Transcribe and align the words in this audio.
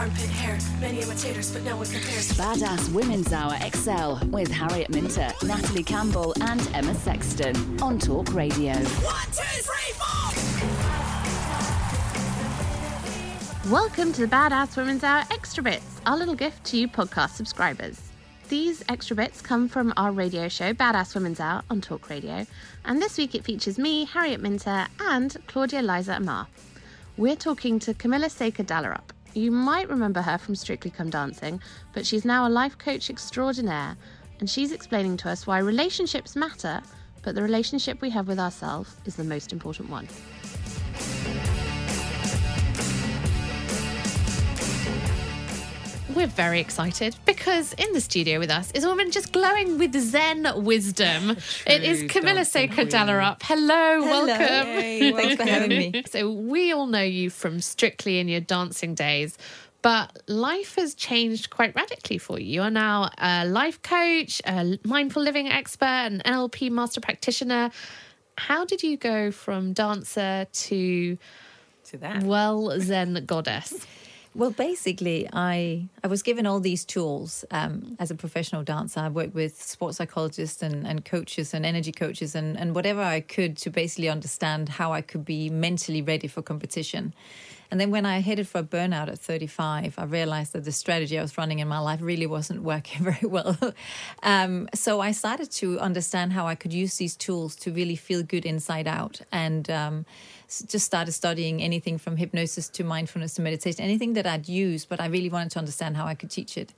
Armpit 0.00 0.30
hair, 0.30 0.58
many 0.80 1.02
imitators, 1.02 1.50
but 1.52 1.62
no 1.62 1.76
one 1.76 1.84
compares. 1.84 2.32
Badass 2.32 2.90
Women's 2.90 3.34
Hour 3.34 3.54
XL 3.58 4.14
with 4.28 4.50
Harriet 4.50 4.88
Minter, 4.88 5.30
Natalie 5.42 5.82
Campbell, 5.82 6.32
and 6.40 6.66
Emma 6.72 6.94
Sexton 6.94 7.54
on 7.82 7.98
Talk 7.98 8.32
Radio. 8.32 8.72
One, 8.72 9.26
two, 9.26 9.42
three, 9.60 9.92
four. 10.00 10.32
Welcome 13.70 14.14
to 14.14 14.22
the 14.22 14.26
Badass 14.26 14.74
Women's 14.74 15.04
Hour 15.04 15.24
Extra 15.30 15.62
Bits, 15.62 16.00
our 16.06 16.16
little 16.16 16.34
gift 16.34 16.64
to 16.64 16.78
you 16.78 16.88
podcast 16.88 17.32
subscribers. 17.32 18.00
These 18.48 18.82
extra 18.88 19.14
bits 19.14 19.42
come 19.42 19.68
from 19.68 19.92
our 19.98 20.12
radio 20.12 20.48
show, 20.48 20.72
Badass 20.72 21.14
Women's 21.14 21.40
Hour, 21.40 21.62
on 21.68 21.82
Talk 21.82 22.08
Radio, 22.08 22.46
and 22.86 23.02
this 23.02 23.18
week 23.18 23.34
it 23.34 23.44
features 23.44 23.76
me, 23.78 24.06
Harriet 24.06 24.40
Minter, 24.40 24.86
and 24.98 25.36
Claudia 25.46 25.82
Liza 25.82 26.14
Armah. 26.14 26.46
We're 27.18 27.36
talking 27.36 27.78
to 27.80 27.92
Camilla 27.92 28.30
Sacre-Dallerup. 28.30 29.10
You 29.34 29.52
might 29.52 29.88
remember 29.88 30.22
her 30.22 30.38
from 30.38 30.56
Strictly 30.56 30.90
Come 30.90 31.08
Dancing, 31.08 31.60
but 31.92 32.04
she's 32.04 32.24
now 32.24 32.48
a 32.48 32.50
life 32.50 32.76
coach 32.78 33.10
extraordinaire, 33.10 33.96
and 34.40 34.50
she's 34.50 34.72
explaining 34.72 35.16
to 35.18 35.30
us 35.30 35.46
why 35.46 35.58
relationships 35.58 36.34
matter, 36.34 36.82
but 37.22 37.36
the 37.36 37.42
relationship 37.42 38.00
we 38.00 38.10
have 38.10 38.26
with 38.26 38.40
ourselves 38.40 38.96
is 39.04 39.14
the 39.14 39.24
most 39.24 39.52
important 39.52 39.88
one. 39.88 40.08
We're 46.14 46.26
very 46.26 46.60
excited 46.60 47.14
because 47.24 47.72
in 47.74 47.92
the 47.92 48.00
studio 48.00 48.40
with 48.40 48.50
us 48.50 48.72
is 48.72 48.84
a 48.84 48.88
woman 48.88 49.10
just 49.10 49.32
glowing 49.32 49.78
with 49.78 49.94
Zen 49.94 50.46
wisdom. 50.64 51.30
it 51.66 51.84
is 51.84 52.10
Camilla 52.10 52.44
Sacre-Dallerup. 52.44 53.40
Hello, 53.42 54.00
welcome. 54.02 54.36
Hey, 54.36 55.12
thanks 55.12 55.36
for 55.36 55.48
having 55.48 55.68
me. 55.68 56.02
So, 56.10 56.30
we 56.30 56.72
all 56.72 56.86
know 56.86 57.02
you 57.02 57.30
from 57.30 57.60
Strictly 57.60 58.18
in 58.18 58.26
your 58.28 58.40
dancing 58.40 58.94
days, 58.94 59.38
but 59.82 60.20
life 60.26 60.74
has 60.74 60.94
changed 60.94 61.50
quite 61.50 61.74
radically 61.76 62.18
for 62.18 62.38
you. 62.40 62.54
You 62.54 62.62
are 62.62 62.70
now 62.70 63.10
a 63.16 63.46
life 63.46 63.80
coach, 63.80 64.42
a 64.44 64.78
mindful 64.84 65.22
living 65.22 65.48
expert, 65.48 65.84
an 65.86 66.22
NLP 66.26 66.70
master 66.70 67.00
practitioner. 67.00 67.70
How 68.36 68.64
did 68.64 68.82
you 68.82 68.96
go 68.96 69.30
from 69.30 69.72
dancer 69.74 70.46
to, 70.50 71.18
To 71.84 71.96
that. 71.98 72.24
well, 72.24 72.78
Zen 72.80 73.24
goddess? 73.26 73.86
Well, 74.32 74.52
basically, 74.52 75.28
I 75.32 75.88
I 76.04 76.06
was 76.06 76.22
given 76.22 76.46
all 76.46 76.60
these 76.60 76.84
tools 76.84 77.44
um, 77.50 77.96
as 77.98 78.12
a 78.12 78.14
professional 78.14 78.62
dancer. 78.62 79.00
I 79.00 79.08
worked 79.08 79.34
with 79.34 79.60
sports 79.60 79.96
psychologists 79.96 80.62
and, 80.62 80.86
and 80.86 81.04
coaches 81.04 81.52
and 81.52 81.66
energy 81.66 81.90
coaches 81.90 82.36
and, 82.36 82.56
and 82.56 82.72
whatever 82.72 83.02
I 83.02 83.22
could 83.22 83.56
to 83.58 83.70
basically 83.70 84.08
understand 84.08 84.68
how 84.68 84.92
I 84.92 85.00
could 85.00 85.24
be 85.24 85.50
mentally 85.50 86.00
ready 86.00 86.28
for 86.28 86.42
competition. 86.42 87.12
And 87.72 87.80
then 87.80 87.90
when 87.90 88.04
I 88.04 88.20
headed 88.20 88.48
for 88.48 88.58
a 88.58 88.64
burnout 88.64 89.08
at 89.08 89.18
35, 89.18 89.94
I 89.96 90.04
realized 90.04 90.52
that 90.54 90.64
the 90.64 90.72
strategy 90.72 91.18
I 91.18 91.22
was 91.22 91.38
running 91.38 91.60
in 91.60 91.68
my 91.68 91.78
life 91.78 92.00
really 92.02 92.26
wasn't 92.26 92.62
working 92.74 93.02
very 93.02 93.28
well. 93.28 93.56
um, 94.22 94.68
so 94.74 95.00
I 95.00 95.12
started 95.12 95.50
to 95.52 95.78
understand 95.80 96.32
how 96.32 96.46
I 96.46 96.54
could 96.54 96.72
use 96.72 96.96
these 96.96 97.16
tools 97.16 97.56
to 97.56 97.72
really 97.72 97.96
feel 97.96 98.22
good 98.22 98.44
inside 98.44 98.86
out. 98.86 99.20
And 99.32 99.70
um, 99.70 100.06
just 100.66 100.84
started 100.84 101.12
studying 101.12 101.62
anything 101.62 101.96
from 101.98 102.16
hypnosis 102.16 102.68
to 102.70 102.84
mindfulness 102.84 103.34
to 103.34 103.42
meditation, 103.42 103.84
anything 103.84 104.14
that 104.14 104.26
I'd 104.26 104.48
use, 104.48 104.84
but 104.84 105.00
I 105.00 105.06
really 105.06 105.28
wanted 105.28 105.52
to 105.52 105.58
understand 105.58 105.96
how 105.96 106.06
I 106.06 106.14
could 106.14 106.30
teach 106.30 106.56
it. 106.58 106.74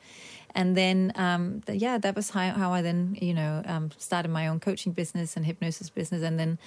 And 0.55 0.77
then, 0.77 1.13
um, 1.15 1.63
yeah, 1.67 1.97
that 1.99 2.15
was 2.15 2.31
how, 2.31 2.51
how 2.51 2.73
I 2.73 2.83
then, 2.83 3.17
you 3.21 3.33
know, 3.33 3.63
um, 3.65 3.91
started 3.97 4.31
my 4.31 4.49
own 4.49 4.61
coaching 4.61 4.93
business 4.93 5.37
and 5.37 5.47
hypnosis 5.47 5.89
business, 5.89 6.23
and 6.23 6.39
then 6.39 6.59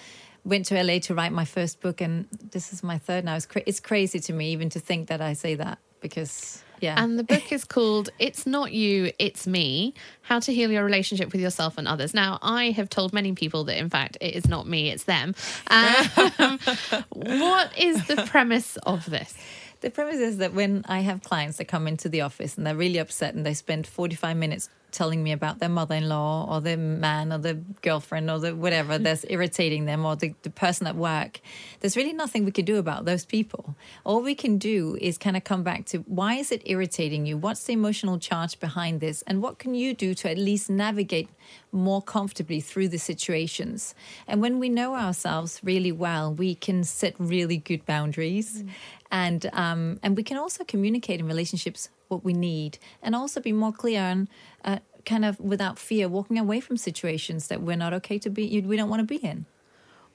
went 0.43 0.65
to 0.67 0.83
LA 0.83 0.99
to 0.99 1.13
write 1.13 1.31
my 1.31 1.45
first 1.45 1.79
book. 1.81 2.01
And 2.01 2.27
this 2.51 2.73
is 2.73 2.81
my 2.83 2.97
third 2.97 3.23
now. 3.23 3.35
It's, 3.35 3.45
cra- 3.45 3.63
it's 3.65 3.79
crazy 3.79 4.19
to 4.19 4.33
me 4.33 4.51
even 4.51 4.69
to 4.71 4.79
think 4.79 5.07
that 5.09 5.21
I 5.21 5.33
say 5.33 5.53
that 5.55 5.77
because, 6.01 6.63
yeah. 6.79 7.01
And 7.01 7.17
the 7.17 7.23
book 7.23 7.51
is 7.51 7.63
called 7.63 8.09
It's 8.19 8.45
Not 8.45 8.71
You, 8.71 9.11
It's 9.19 9.47
Me 9.47 9.93
How 10.21 10.39
to 10.39 10.53
Heal 10.53 10.71
Your 10.71 10.83
Relationship 10.83 11.31
with 11.31 11.41
Yourself 11.41 11.77
and 11.77 11.87
Others. 11.87 12.13
Now, 12.13 12.39
I 12.41 12.71
have 12.71 12.89
told 12.89 13.13
many 13.13 13.33
people 13.33 13.63
that, 13.65 13.77
in 13.77 13.89
fact, 13.89 14.17
it 14.21 14.35
is 14.35 14.47
not 14.47 14.67
me, 14.67 14.89
it's 14.89 15.03
them. 15.03 15.35
Um, 15.67 16.59
what 17.09 17.77
is 17.77 18.07
the 18.07 18.23
premise 18.27 18.77
of 18.77 19.09
this? 19.09 19.35
The 19.81 19.89
premise 19.89 20.17
is 20.17 20.37
that 20.37 20.53
when 20.53 20.83
I 20.87 21.01
have 21.01 21.21
clients 21.21 21.57
that 21.57 21.65
come 21.65 21.87
into 21.87 22.09
the 22.09 22.21
office 22.21 22.57
and 22.57 22.65
they're 22.65 22.75
really 22.75 22.97
upset 22.97 23.35
and 23.35 23.45
they 23.45 23.53
spend 23.53 23.85
45 23.85 24.35
minutes 24.37 24.69
telling 24.95 25.21
me 25.21 25.31
about 25.31 25.59
their 25.59 25.69
mother 25.69 25.95
in 25.95 26.07
law 26.09 26.47
or 26.49 26.61
their 26.61 26.77
man 26.77 27.31
or 27.33 27.37
their 27.37 27.59
girlfriend 27.81 28.31
or 28.31 28.39
the 28.39 28.55
whatever 28.55 28.97
that's 28.97 29.25
irritating 29.29 29.85
them 29.85 30.05
or 30.05 30.15
the, 30.15 30.33
the 30.43 30.49
person 30.49 30.87
at 30.87 30.95
work, 30.95 31.41
there's 31.79 31.97
really 31.97 32.13
nothing 32.13 32.45
we 32.45 32.51
can 32.51 32.65
do 32.65 32.77
about 32.77 33.05
those 33.05 33.25
people. 33.25 33.75
All 34.03 34.21
we 34.21 34.35
can 34.35 34.57
do 34.57 34.97
is 35.01 35.17
kind 35.17 35.35
of 35.35 35.43
come 35.43 35.63
back 35.63 35.85
to 35.87 35.99
why 35.99 36.35
is 36.35 36.51
it 36.51 36.61
irritating 36.65 37.25
you? 37.25 37.37
What's 37.37 37.65
the 37.65 37.73
emotional 37.73 38.17
charge 38.17 38.59
behind 38.59 39.01
this? 39.01 39.21
And 39.27 39.41
what 39.41 39.59
can 39.59 39.75
you 39.75 39.93
do 39.93 40.13
to 40.15 40.29
at 40.29 40.37
least 40.37 40.69
navigate 40.69 41.29
more 41.71 42.01
comfortably 42.01 42.61
through 42.61 42.87
the 42.87 42.97
situations? 42.97 43.93
And 44.27 44.41
when 44.41 44.59
we 44.59 44.69
know 44.69 44.95
ourselves 44.95 45.59
really 45.63 45.91
well, 45.91 46.33
we 46.33 46.55
can 46.55 46.83
set 46.83 47.15
really 47.19 47.57
good 47.57 47.85
boundaries 47.85 48.63
and 49.11 49.49
um, 49.53 49.99
and 50.03 50.17
we 50.17 50.23
can 50.23 50.37
also 50.37 50.63
communicate 50.63 51.19
in 51.19 51.27
relationships 51.27 51.89
what 52.07 52.23
we 52.23 52.33
need 52.33 52.77
and 53.01 53.15
also 53.15 53.39
be 53.39 53.51
more 53.51 53.71
clear 53.71 54.01
and 54.01 54.27
uh, 54.63 54.79
kind 55.05 55.25
of 55.25 55.39
without 55.39 55.77
fear 55.77 56.07
walking 56.07 56.37
away 56.39 56.59
from 56.59 56.77
situations 56.77 57.47
that 57.47 57.61
we're 57.61 57.75
not 57.75 57.93
okay 57.93 58.17
to 58.19 58.29
be 58.29 58.61
we 58.61 58.75
don't 58.77 58.89
want 58.89 58.99
to 58.99 59.05
be 59.05 59.17
in 59.17 59.45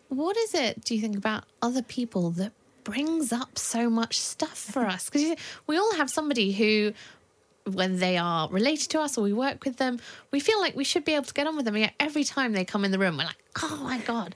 What 0.08 0.36
is 0.36 0.54
it, 0.54 0.84
do 0.84 0.94
you 0.94 1.00
think, 1.00 1.16
about 1.16 1.44
other 1.62 1.82
people 1.82 2.30
that 2.32 2.52
brings 2.82 3.32
up 3.32 3.58
so 3.58 3.88
much 3.88 4.18
stuff 4.18 4.58
for 4.58 4.84
us? 4.84 5.08
Because 5.08 5.36
we 5.68 5.76
all 5.76 5.94
have 5.94 6.10
somebody 6.10 6.50
who, 6.52 6.92
when 7.64 7.98
they 8.00 8.16
are 8.18 8.48
related 8.50 8.90
to 8.90 9.00
us 9.00 9.16
or 9.16 9.22
we 9.22 9.32
work 9.32 9.64
with 9.64 9.76
them, 9.76 10.00
we 10.32 10.40
feel 10.40 10.58
like 10.60 10.74
we 10.74 10.82
should 10.82 11.04
be 11.04 11.14
able 11.14 11.26
to 11.26 11.34
get 11.34 11.46
on 11.46 11.54
with 11.56 11.64
them. 11.64 11.76
And 11.76 11.82
yet 11.82 11.94
every 12.00 12.24
time 12.24 12.52
they 12.52 12.64
come 12.64 12.84
in 12.84 12.90
the 12.90 12.98
room, 12.98 13.16
we're 13.16 13.24
like, 13.24 13.42
oh 13.62 13.78
my 13.84 13.98
God, 13.98 14.34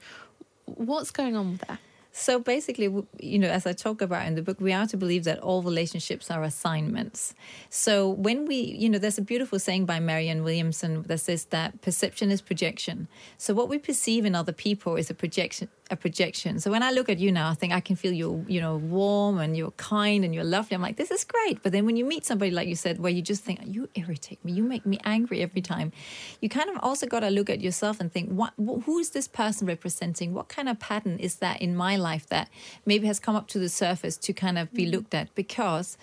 what's 0.66 1.10
going 1.10 1.34
on 1.34 1.52
with 1.52 1.62
that? 1.66 1.80
So 2.16 2.38
basically, 2.38 2.88
you 3.18 3.40
know, 3.40 3.48
as 3.48 3.66
I 3.66 3.72
talk 3.72 4.00
about 4.00 4.24
in 4.28 4.36
the 4.36 4.42
book, 4.42 4.60
we 4.60 4.72
are 4.72 4.86
to 4.86 4.96
believe 4.96 5.24
that 5.24 5.40
all 5.40 5.62
relationships 5.62 6.30
are 6.30 6.44
assignments. 6.44 7.34
So 7.70 8.08
when 8.08 8.46
we, 8.46 8.54
you 8.54 8.88
know, 8.88 8.98
there's 8.98 9.18
a 9.18 9.22
beautiful 9.22 9.58
saying 9.58 9.84
by 9.86 9.98
Marianne 9.98 10.44
Williamson 10.44 11.02
that 11.08 11.18
says 11.18 11.46
that 11.46 11.82
perception 11.82 12.30
is 12.30 12.40
projection. 12.40 13.08
So 13.36 13.52
what 13.52 13.68
we 13.68 13.78
perceive 13.78 14.24
in 14.24 14.36
other 14.36 14.52
people 14.52 14.94
is 14.94 15.10
a 15.10 15.14
projection. 15.14 15.68
A 15.90 15.96
projection. 15.96 16.60
So 16.60 16.70
when 16.70 16.82
I 16.82 16.92
look 16.92 17.10
at 17.10 17.18
you 17.18 17.30
now, 17.30 17.50
I 17.50 17.54
think 17.54 17.72
I 17.74 17.80
can 17.80 17.96
feel 17.96 18.12
you're, 18.12 18.42
you 18.48 18.60
know, 18.60 18.76
warm 18.76 19.38
and 19.38 19.54
you're 19.54 19.72
kind 19.72 20.24
and 20.24 20.34
you're 20.34 20.44
lovely. 20.44 20.76
I'm 20.76 20.80
like, 20.80 20.96
this 20.96 21.10
is 21.10 21.24
great. 21.24 21.62
But 21.62 21.72
then 21.72 21.84
when 21.84 21.96
you 21.96 22.06
meet 22.06 22.24
somebody 22.24 22.52
like 22.52 22.68
you 22.68 22.76
said, 22.76 23.00
where 23.00 23.12
you 23.12 23.22
just 23.22 23.42
think 23.42 23.60
you 23.64 23.88
irritate 23.94 24.42
me, 24.44 24.52
you 24.52 24.62
make 24.62 24.86
me 24.86 24.98
angry 25.04 25.42
every 25.42 25.60
time, 25.60 25.92
you 26.40 26.48
kind 26.48 26.70
of 26.70 26.76
also 26.80 27.06
got 27.06 27.20
to 27.20 27.28
look 27.28 27.50
at 27.50 27.60
yourself 27.60 28.00
and 28.00 28.10
think, 28.10 28.30
what, 28.30 28.54
wh- 28.56 28.82
who 28.86 28.98
is 28.98 29.10
this 29.10 29.28
person 29.28 29.66
representing? 29.66 30.32
What 30.32 30.48
kind 30.48 30.70
of 30.70 30.78
pattern 30.78 31.18
is 31.18 31.34
that 31.36 31.60
in 31.60 31.76
my 31.76 31.96
life 31.96 32.03
that 32.28 32.48
maybe 32.86 33.06
has 33.06 33.18
come 33.18 33.34
up 33.34 33.48
to 33.48 33.58
the 33.58 33.68
surface 33.68 34.16
to 34.18 34.32
kind 34.32 34.58
of 34.58 34.72
be 34.72 34.86
mm. 34.86 34.92
looked 34.92 35.14
at? 35.14 35.34
Because 35.34 35.98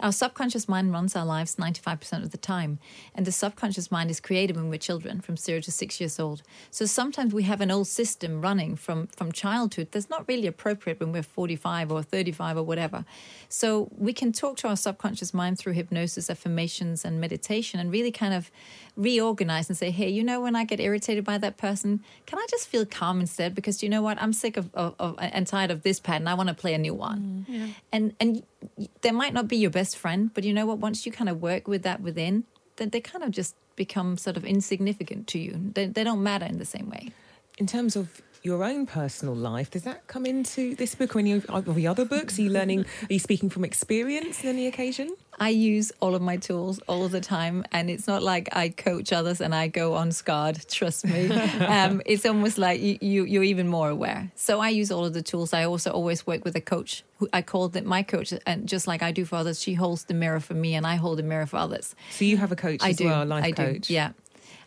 Our 0.00 0.12
subconscious 0.12 0.68
mind 0.68 0.92
runs 0.92 1.16
our 1.16 1.24
lives 1.24 1.56
95% 1.56 2.22
of 2.22 2.30
the 2.30 2.36
time. 2.36 2.78
And 3.14 3.26
the 3.26 3.32
subconscious 3.32 3.90
mind 3.90 4.10
is 4.10 4.20
created 4.20 4.56
when 4.56 4.68
we're 4.68 4.78
children, 4.78 5.20
from 5.20 5.36
zero 5.36 5.60
to 5.60 5.70
six 5.70 6.00
years 6.00 6.20
old. 6.20 6.42
So 6.70 6.84
sometimes 6.86 7.32
we 7.32 7.44
have 7.44 7.60
an 7.60 7.70
old 7.70 7.86
system 7.86 8.40
running 8.40 8.76
from, 8.76 9.06
from 9.08 9.32
childhood 9.32 9.88
that's 9.90 10.10
not 10.10 10.26
really 10.28 10.46
appropriate 10.46 11.00
when 11.00 11.12
we're 11.12 11.22
45 11.22 11.92
or 11.92 12.02
35 12.02 12.58
or 12.58 12.62
whatever. 12.62 13.04
So 13.48 13.88
we 13.96 14.12
can 14.12 14.32
talk 14.32 14.56
to 14.58 14.68
our 14.68 14.76
subconscious 14.76 15.32
mind 15.32 15.58
through 15.58 15.72
hypnosis, 15.74 16.28
affirmations, 16.28 17.04
and 17.04 17.20
meditation 17.20 17.80
and 17.80 17.90
really 17.92 18.12
kind 18.12 18.34
of 18.34 18.50
reorganize 18.96 19.68
and 19.68 19.76
say, 19.76 19.90
hey, 19.90 20.08
you 20.08 20.24
know, 20.24 20.40
when 20.40 20.56
I 20.56 20.64
get 20.64 20.80
irritated 20.80 21.24
by 21.24 21.38
that 21.38 21.56
person, 21.56 22.02
can 22.24 22.38
I 22.38 22.46
just 22.50 22.66
feel 22.68 22.86
calm 22.86 23.20
instead? 23.20 23.54
Because 23.54 23.82
you 23.82 23.88
know 23.88 24.02
what? 24.02 24.20
I'm 24.20 24.32
sick 24.32 24.56
of, 24.56 24.74
of, 24.74 24.94
of 24.98 25.16
and 25.18 25.46
tired 25.46 25.70
of 25.70 25.82
this 25.82 26.00
pattern. 26.00 26.26
I 26.26 26.34
want 26.34 26.48
to 26.48 26.54
play 26.54 26.74
a 26.74 26.78
new 26.78 26.94
one. 26.94 27.46
Mm, 27.48 27.74
And 27.92 28.14
and 28.20 28.42
there 29.02 29.12
might 29.12 29.34
not 29.34 29.48
be 29.48 29.56
your 29.56 29.70
best 29.70 29.96
friend, 29.96 30.30
but 30.34 30.44
you 30.44 30.52
know 30.52 30.66
what? 30.66 30.78
Once 30.78 31.06
you 31.06 31.12
kind 31.12 31.28
of 31.28 31.40
work 31.40 31.68
with 31.68 31.82
that 31.82 32.00
within, 32.00 32.44
then 32.76 32.90
they 32.90 33.00
kind 33.00 33.24
of 33.24 33.30
just 33.30 33.54
become 33.76 34.16
sort 34.16 34.36
of 34.36 34.44
insignificant 34.44 35.26
to 35.28 35.38
you. 35.38 35.70
They, 35.74 35.86
they 35.86 36.04
don't 36.04 36.22
matter 36.22 36.46
in 36.46 36.58
the 36.58 36.64
same 36.64 36.90
way. 36.90 37.10
In 37.58 37.66
terms 37.66 37.96
of 37.96 38.22
your 38.42 38.62
own 38.64 38.86
personal 38.86 39.34
life, 39.34 39.70
does 39.70 39.82
that 39.82 40.06
come 40.06 40.24
into 40.26 40.74
this 40.76 40.94
book 40.94 41.16
or 41.16 41.18
any 41.18 41.32
of 41.32 41.46
of 41.46 41.74
the 41.74 41.86
other 41.86 42.04
books? 42.04 42.38
Are 42.38 42.42
you 42.42 42.50
learning? 42.50 42.80
Are 42.80 43.12
you 43.12 43.18
speaking 43.18 43.50
from 43.50 43.64
experience 43.64 44.40
on 44.42 44.50
any 44.50 44.66
occasion? 44.66 45.16
I 45.38 45.50
use 45.50 45.92
all 46.00 46.14
of 46.14 46.22
my 46.22 46.36
tools 46.38 46.80
all 46.88 47.08
the 47.08 47.20
time, 47.20 47.64
and 47.70 47.90
it's 47.90 48.06
not 48.06 48.22
like 48.22 48.48
I 48.56 48.70
coach 48.70 49.12
others 49.12 49.40
and 49.40 49.54
I 49.54 49.68
go 49.68 49.96
unscarred. 49.96 50.66
Trust 50.68 51.06
me, 51.06 51.30
um, 51.66 52.00
it's 52.06 52.24
almost 52.24 52.58
like 52.58 52.80
you, 52.80 52.98
you 53.00 53.24
you're 53.24 53.42
even 53.44 53.68
more 53.68 53.90
aware. 53.90 54.30
So 54.34 54.60
I 54.60 54.70
use 54.70 54.90
all 54.90 55.04
of 55.04 55.12
the 55.12 55.22
tools. 55.22 55.52
I 55.52 55.64
also 55.64 55.90
always 55.90 56.26
work 56.26 56.44
with 56.44 56.56
a 56.56 56.60
coach. 56.60 57.04
Who 57.18 57.28
I 57.32 57.42
call 57.42 57.66
it 57.74 57.84
my 57.84 58.02
coach, 58.02 58.32
and 58.46 58.66
just 58.68 58.86
like 58.86 59.02
I 59.02 59.12
do 59.12 59.24
for 59.24 59.36
others, 59.36 59.60
she 59.60 59.74
holds 59.74 60.04
the 60.04 60.14
mirror 60.14 60.40
for 60.40 60.54
me, 60.54 60.74
and 60.74 60.86
I 60.86 60.96
hold 60.96 61.18
the 61.18 61.22
mirror 61.22 61.46
for 61.46 61.56
others. 61.58 61.94
So 62.10 62.24
you 62.24 62.36
have 62.38 62.52
a 62.52 62.56
coach 62.56 62.82
I 62.82 62.90
as 62.90 62.96
do. 62.96 63.06
well, 63.06 63.22
a 63.22 63.24
life 63.24 63.44
I 63.44 63.52
coach. 63.52 63.88
do. 63.88 63.94
Yeah, 63.94 64.12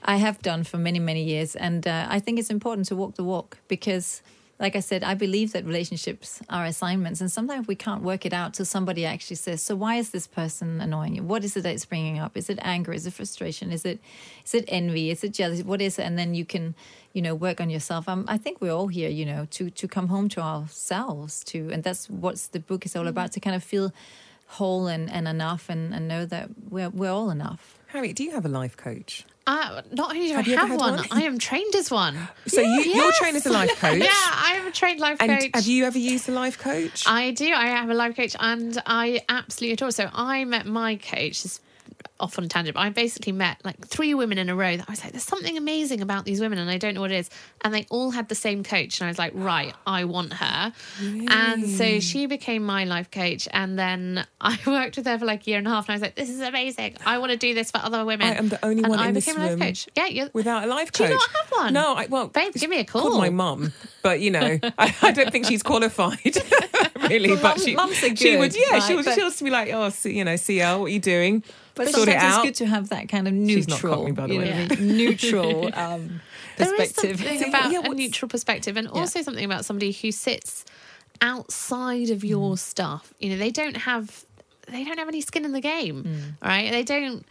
I 0.04 0.18
have 0.18 0.42
done 0.42 0.64
for 0.64 0.78
many 0.78 1.00
many 1.00 1.24
years, 1.24 1.56
and 1.56 1.88
uh, 1.88 2.08
I 2.10 2.20
think 2.20 2.40
it's 2.40 2.50
important 2.50 2.88
to 2.88 2.96
walk 2.96 3.16
the 3.16 3.24
walk 3.24 3.58
because, 3.68 4.22
like 4.60 4.76
I 4.76 4.82
said, 4.82 5.06
I 5.06 5.14
believe 5.14 5.54
that 5.54 5.64
relationships 5.66 6.42
are 6.50 6.66
assignments, 6.66 7.22
and 7.22 7.32
sometimes 7.32 7.68
we 7.68 7.76
can't 7.76 8.04
work 8.04 8.26
it 8.26 8.34
out 8.34 8.54
till 8.54 8.66
somebody 8.66 9.06
actually 9.06 9.38
says, 9.38 9.62
"So 9.62 9.74
why 9.74 9.96
is 9.96 10.10
this 10.10 10.28
person 10.28 10.82
annoying 10.82 11.16
you? 11.16 11.24
What 11.24 11.46
is 11.46 11.56
it 11.56 11.62
that 11.62 11.74
it's 11.74 11.86
bringing 11.86 12.20
up? 12.20 12.36
Is 12.36 12.50
it 12.50 12.60
anger? 12.62 12.92
Is 12.92 13.08
it 13.08 13.14
frustration? 13.14 13.72
Is 13.72 13.86
it 13.86 14.02
is 14.44 14.54
it 14.54 14.66
envy? 14.68 15.12
Is 15.12 15.24
it 15.24 15.34
jealousy? 15.34 15.64
What 15.64 15.82
is 15.82 15.98
it?" 15.98 16.04
And 16.04 16.20
then 16.20 16.34
you 16.34 16.44
can, 16.44 16.76
you 17.14 17.22
know, 17.22 17.36
work 17.36 17.62
on 17.62 17.70
yourself. 17.70 18.10
Um, 18.10 18.26
I 18.28 18.38
think 18.38 18.60
we're 18.60 18.74
all 18.74 18.88
here, 18.88 19.10
you 19.10 19.26
know, 19.26 19.48
to 19.52 19.70
to 19.70 19.88
come 19.88 20.10
home 20.10 20.28
to 20.30 20.42
ourselves, 20.42 21.44
to, 21.46 21.70
and 21.72 21.82
that's 21.84 22.10
what 22.10 22.36
the 22.52 22.60
book 22.60 22.86
is 22.86 22.98
all 22.98 23.08
about, 23.08 23.32
to 23.34 23.40
kind 23.40 23.56
of 23.56 23.64
feel 23.64 23.94
whole 24.48 24.88
and, 24.88 25.10
and 25.10 25.28
enough, 25.28 25.70
and, 25.70 25.94
and 25.94 26.08
know 26.10 26.26
that 26.26 26.50
we're 26.70 26.90
we're 26.90 27.12
all 27.12 27.30
enough. 27.30 27.79
Harriet, 27.90 28.16
do 28.16 28.24
you 28.24 28.32
have 28.32 28.46
a 28.46 28.50
life 28.50 28.78
coach? 28.78 29.26
Uh, 29.48 29.82
not 29.92 30.12
only 30.16 30.28
do 30.28 30.34
Have 30.36 30.48
I 30.48 30.52
have 30.52 30.70
one, 30.70 30.98
one? 30.98 31.06
I 31.10 31.24
am 31.24 31.40
trained 31.40 31.74
as 31.76 31.90
one. 31.90 32.16
So 32.48 32.62
you, 32.62 32.82
you're 32.84 32.96
Yes. 32.96 33.18
trained 33.20 33.36
as 33.36 33.46
a 33.48 33.50
life 33.52 33.76
coach. 33.80 33.98
Yeah, 33.98 34.10
I 34.14 34.58
am 34.62 34.68
a 34.68 34.72
trained 34.72 35.00
life 35.00 35.18
And 35.20 35.32
coach. 35.42 35.52
have 35.56 35.66
you 35.66 35.86
ever 35.86 35.98
used 35.98 36.30
a 36.30 36.32
life 36.32 36.60
coach? 36.60 37.04
I 37.08 37.32
do. 37.32 37.52
I 37.52 37.68
have 37.68 37.90
a 37.90 37.96
life 37.96 38.16
coach, 38.16 38.36
and 38.40 38.80
I 38.86 39.22
absolutely 39.28 39.74
adore. 39.74 39.92
So 39.92 40.08
I 40.14 40.46
met 40.46 40.68
my 40.68 40.98
coach. 40.98 41.42
This 41.44 41.60
off 42.20 42.38
on 42.38 42.44
a 42.44 42.48
tangent. 42.48 42.76
But 42.76 42.82
I 42.82 42.90
basically 42.90 43.32
met 43.32 43.58
like 43.64 43.88
three 43.88 44.14
women 44.14 44.38
in 44.38 44.50
a 44.50 44.56
row 44.56 44.76
that 44.78 44.86
I 44.88 44.92
was 44.92 45.04
like, 45.04 45.14
"There's 45.14 45.24
something 45.24 45.58
amazing 45.58 46.02
about 46.02 46.26
these 46.26 46.42
women," 46.42 46.60
and 46.60 46.70
I 46.70 46.78
don't 46.78 46.94
know 46.94 47.02
what 47.02 47.12
it 47.12 47.18
is. 47.18 47.30
And 47.64 47.74
they 47.74 47.86
all 47.90 48.12
had 48.12 48.30
the 48.30 48.36
same 48.36 48.64
coach, 48.64 49.00
and 49.00 49.08
I 49.08 49.10
was 49.10 49.20
like, 49.20 49.32
"Right, 49.36 49.74
I 49.88 50.04
want 50.06 50.34
her." 50.34 50.74
And 51.02 51.70
so 51.70 52.00
she 52.00 52.26
became 52.26 52.64
my 52.64 52.84
life 52.86 53.12
coach, 53.12 53.48
and 53.52 53.78
then 53.78 54.26
I 54.42 54.58
worked 54.68 54.98
with 54.98 55.06
her 55.06 55.18
for 55.20 55.26
like 55.26 55.46
a 55.48 55.50
year 55.50 55.58
and 55.60 55.68
a 55.68 55.70
half, 55.70 55.88
and 55.88 55.94
I 55.94 55.96
was 55.96 56.02
like, 56.02 56.16
"This 56.16 56.30
is 56.30 56.42
amazing. 56.42 56.98
I 57.06 57.18
want 57.20 57.32
to 57.32 57.38
do 57.38 57.54
this 57.54 57.72
for 57.72 57.78
other 57.80 58.04
women." 58.06 58.28
I 58.28 58.36
am 58.36 58.50
the 58.50 58.64
only 58.66 58.84
and 58.84 58.90
one 58.90 59.00
I 59.00 59.08
in 59.10 59.14
this 59.14 59.26
became 59.26 59.42
a 59.42 59.48
life 59.56 59.60
coach. 59.60 59.88
Yeah, 59.96 60.08
you're, 60.08 60.30
without 60.34 60.64
a 60.64 60.68
life 60.68 60.92
Do 60.92 61.04
coach. 61.04 61.12
you 61.12 61.16
do 61.16 61.20
not 61.20 61.30
have 61.42 61.52
one? 61.52 61.74
No, 61.74 61.94
I, 61.96 62.06
well, 62.08 62.28
Babe, 62.28 62.54
give 62.54 62.70
me 62.70 62.80
a 62.80 62.86
called 62.86 63.12
call. 63.12 63.18
my 63.20 63.30
mum, 63.30 63.72
but 64.02 64.20
you 64.20 64.32
know, 64.32 64.60
I, 64.78 64.96
I 65.02 65.12
don't 65.12 65.32
think 65.32 65.46
she's 65.46 65.64
qualified, 65.64 66.20
really. 67.10 67.30
Well, 67.32 67.42
but 67.42 67.58
mum- 67.58 67.66
she, 67.66 67.76
mums 67.76 67.96
she 68.20 68.38
would, 68.38 68.56
yeah, 68.56 68.74
right, 68.74 68.84
she 68.84 68.96
would, 68.96 69.06
but- 69.06 69.16
she'll 69.16 69.30
just 69.30 69.44
be 69.44 69.50
like, 69.50 69.72
oh, 69.74 69.90
see, 69.90 70.18
you 70.18 70.24
know, 70.26 70.36
CL, 70.36 70.80
what 70.82 70.86
are 70.86 70.90
you 70.90 71.00
doing? 71.00 71.44
But 71.86 71.94
sort 71.96 72.10
it 72.10 72.16
out. 72.18 72.46
it's 72.46 72.48
good 72.60 72.66
to 72.66 72.70
have 72.70 72.90
that 72.90 73.10
kind 73.10 73.28
of 73.28 73.34
neutral, 73.34 74.08
not 74.08 74.16
by 74.16 74.28
the 74.28 74.34
you 74.34 74.40
know 74.40 74.46
way. 74.46 74.66
what 74.68 74.78
I 74.80 74.82
mean? 74.82 74.98
neutral 74.98 75.70
um, 75.74 76.22
There 76.58 76.74
is 76.76 76.92
perspective. 76.94 77.20
something 77.20 77.50
about 77.50 77.72
Yeah, 77.72 77.80
a 77.86 77.90
neutral 77.94 78.28
perspective, 78.30 78.76
and 78.78 78.88
also 78.88 79.22
something 79.22 79.46
about 79.46 79.64
somebody 79.66 79.92
who 79.92 80.12
sits 80.12 80.66
outside 81.22 82.10
of 82.10 82.24
your 82.24 82.54
Mm. 82.56 82.60
stuff. 82.60 83.14
You 83.20 83.30
know, 83.32 83.38
they 83.38 83.52
don't 83.52 83.78
have 83.78 84.24
they 84.68 84.84
don't 84.84 85.00
have 85.00 85.08
any 85.08 85.22
skin 85.22 85.46
in 85.46 85.52
the 85.52 85.62
game, 85.62 86.04
Mm. 86.04 86.48
right? 86.48 86.70
They 86.72 86.84
don't. 86.84 87.26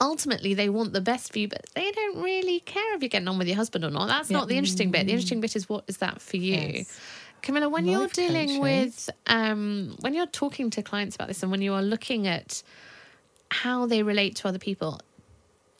Ultimately, 0.00 0.52
they 0.52 0.68
want 0.68 0.92
the 0.92 1.00
best 1.00 1.32
for 1.32 1.38
you, 1.38 1.48
but 1.48 1.64
they 1.74 1.90
don't 1.92 2.22
really 2.22 2.60
care 2.60 2.94
if 2.94 3.02
you're 3.02 3.08
getting 3.08 3.28
on 3.28 3.38
with 3.38 3.46
your 3.46 3.56
husband 3.56 3.84
or 3.84 3.90
not. 3.90 4.08
That's 4.08 4.30
not 4.30 4.48
the 4.48 4.56
interesting 4.58 4.90
bit. 4.90 5.06
The 5.06 5.12
interesting 5.12 5.40
bit 5.40 5.54
is 5.56 5.68
what 5.68 5.84
is 5.86 5.98
that 5.98 6.20
for 6.20 6.36
you. 6.38 6.54
Yes. 6.56 6.98
Camilla, 7.40 7.68
when 7.68 7.86
you're 7.86 8.08
dealing 8.08 8.48
coaching. 8.48 8.60
with, 8.62 9.10
um, 9.26 9.96
when 10.00 10.12
you're 10.14 10.26
talking 10.26 10.70
to 10.70 10.82
clients 10.82 11.14
about 11.16 11.28
this, 11.28 11.42
and 11.42 11.50
when 11.50 11.62
you 11.62 11.72
are 11.72 11.82
looking 11.82 12.26
at 12.26 12.62
how 13.52 13.86
they 13.86 14.02
relate 14.02 14.36
to 14.36 14.48
other 14.48 14.58
people, 14.58 15.00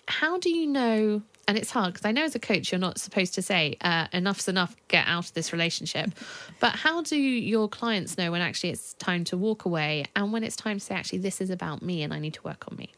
how 0.09 0.39
do 0.39 0.51
you 0.51 0.67
know 0.67 1.23
and 1.49 1.59
it's 1.59 1.71
hard 1.71 1.93
because 1.93 2.05
i 2.05 2.13
know 2.13 2.23
as 2.23 2.35
a 2.35 2.39
coach 2.39 2.71
you're 2.71 2.79
not 2.79 2.99
supposed 2.99 3.35
to 3.35 3.43
say 3.43 3.77
uh, 3.81 4.07
enough's 4.13 4.47
enough 4.49 4.77
get 4.89 5.07
out 5.07 5.27
of 5.27 5.33
this 5.35 5.53
relationship 5.53 6.11
but 6.61 6.73
how 6.75 7.03
do 7.03 7.17
your 7.17 7.69
clients 7.69 8.19
know 8.19 8.31
when 8.31 8.41
actually 8.41 8.71
it's 8.71 8.95
time 8.95 9.25
to 9.25 9.37
walk 9.37 9.65
away 9.65 10.05
and 10.15 10.33
when 10.33 10.45
it's 10.45 10.57
time 10.57 10.79
to 10.79 10.85
say 10.85 10.95
actually 10.95 11.19
this 11.19 11.41
is 11.41 11.51
about 11.51 11.83
me 11.83 12.03
and 12.03 12.13
i 12.13 12.19
need 12.19 12.35
to 12.35 12.43
work 12.43 12.65
on 12.71 12.77
me 12.77 12.93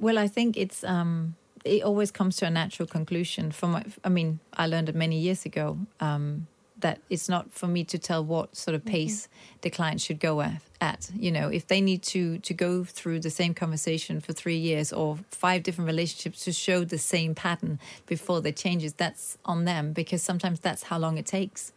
Well, 0.00 0.18
I 0.18 0.28
think 0.28 0.56
it's 0.56 0.82
um, 0.84 1.36
it 1.64 1.82
always 1.82 2.10
comes 2.10 2.36
to 2.36 2.46
a 2.46 2.50
natural 2.50 2.86
conclusion. 2.86 3.52
From 3.52 3.82
I 4.02 4.08
mean, 4.08 4.40
I 4.52 4.66
learned 4.66 4.88
it 4.88 4.94
many 4.94 5.18
years 5.18 5.46
ago 5.46 5.78
um, 6.00 6.46
that 6.78 7.00
it's 7.08 7.28
not 7.28 7.52
for 7.52 7.66
me 7.66 7.84
to 7.84 7.98
tell 7.98 8.24
what 8.24 8.56
sort 8.56 8.74
of 8.74 8.84
pace 8.84 9.28
the 9.60 9.70
client 9.70 10.00
should 10.00 10.18
go 10.18 10.40
at, 10.40 10.60
at. 10.80 11.10
You 11.14 11.30
know, 11.30 11.48
if 11.48 11.66
they 11.66 11.80
need 11.80 12.02
to 12.04 12.38
to 12.38 12.54
go 12.54 12.84
through 12.84 13.20
the 13.20 13.30
same 13.30 13.54
conversation 13.54 14.20
for 14.20 14.32
three 14.32 14.56
years 14.56 14.92
or 14.92 15.18
five 15.30 15.62
different 15.62 15.86
relationships 15.86 16.44
to 16.44 16.52
show 16.52 16.84
the 16.84 16.98
same 16.98 17.34
pattern 17.34 17.78
before 18.06 18.40
they 18.40 18.52
changes, 18.52 18.92
that's 18.94 19.38
on 19.44 19.64
them 19.64 19.92
because 19.92 20.22
sometimes 20.22 20.60
that's 20.60 20.84
how 20.84 20.98
long 20.98 21.18
it 21.18 21.26
takes. 21.26 21.72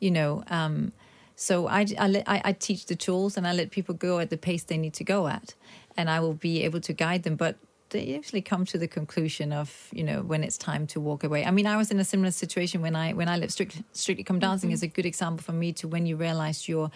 You 0.00 0.10
know. 0.10 0.44
Um, 0.48 0.92
so 1.34 1.66
I, 1.66 1.86
I, 1.98 2.08
let, 2.08 2.28
I, 2.28 2.42
I 2.44 2.52
teach 2.52 2.86
the 2.86 2.94
tools 2.94 3.36
and 3.36 3.48
I 3.48 3.52
let 3.52 3.70
people 3.70 3.94
go 3.94 4.18
at 4.18 4.30
the 4.30 4.36
pace 4.36 4.62
they 4.62 4.76
need 4.76 4.94
to 4.94 5.04
go 5.04 5.26
at, 5.28 5.54
and 5.96 6.08
I 6.08 6.20
will 6.20 6.34
be 6.34 6.62
able 6.62 6.80
to 6.80 6.92
guide 6.92 7.22
them. 7.22 7.36
But 7.36 7.56
they 7.92 8.02
usually 8.02 8.42
come 8.42 8.64
to 8.66 8.78
the 8.78 8.88
conclusion 8.88 9.52
of 9.52 9.88
you 9.92 10.02
know 10.02 10.22
when 10.22 10.42
it's 10.42 10.58
time 10.58 10.86
to 10.88 11.00
walk 11.00 11.22
away. 11.22 11.44
I 11.44 11.50
mean, 11.50 11.66
I 11.66 11.76
was 11.76 11.90
in 11.90 12.00
a 12.00 12.04
similar 12.04 12.30
situation 12.30 12.82
when 12.82 12.96
I 12.96 13.12
when 13.12 13.28
I 13.28 13.36
left 13.36 13.52
Strictly, 13.52 13.84
Strictly 13.92 14.24
Come 14.24 14.40
Dancing 14.40 14.68
mm-hmm. 14.68 14.74
is 14.74 14.82
a 14.82 14.88
good 14.88 15.06
example 15.06 15.44
for 15.44 15.52
me 15.52 15.72
to 15.74 15.86
when 15.86 16.06
you 16.06 16.16
realize 16.16 16.68
you're 16.68 16.90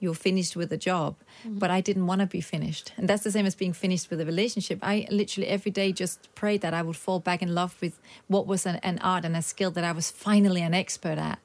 you're 0.00 0.14
finished 0.14 0.54
with 0.54 0.72
a 0.72 0.76
job, 0.76 1.16
mm-hmm. 1.44 1.58
but 1.58 1.70
I 1.70 1.80
didn't 1.80 2.06
want 2.06 2.20
to 2.20 2.26
be 2.26 2.40
finished, 2.40 2.92
and 2.96 3.08
that's 3.08 3.24
the 3.24 3.30
same 3.30 3.46
as 3.46 3.54
being 3.54 3.72
finished 3.72 4.10
with 4.10 4.20
a 4.20 4.26
relationship. 4.26 4.78
I 4.82 5.06
literally 5.10 5.48
every 5.48 5.70
day 5.70 5.92
just 5.92 6.34
prayed 6.34 6.62
that 6.62 6.74
I 6.74 6.82
would 6.82 6.96
fall 6.96 7.20
back 7.20 7.42
in 7.42 7.54
love 7.54 7.76
with 7.80 7.98
what 8.26 8.46
was 8.46 8.66
an, 8.66 8.76
an 8.76 8.98
art 9.00 9.24
and 9.24 9.36
a 9.36 9.42
skill 9.42 9.70
that 9.72 9.84
I 9.84 9.92
was 9.92 10.10
finally 10.10 10.62
an 10.62 10.74
expert 10.74 11.18
at, 11.18 11.38